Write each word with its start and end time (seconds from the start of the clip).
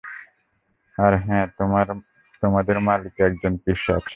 আর 0.97 1.13
হ্যাঁ, 1.25 1.45
তোমাদের 2.43 2.77
মালিক 2.79 3.15
একজন 3.19 3.53
পিশাচ! 3.57 4.05